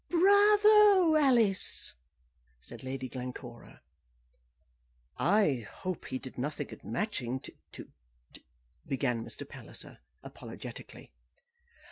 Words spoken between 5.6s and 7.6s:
hope he did nothing at Matching, to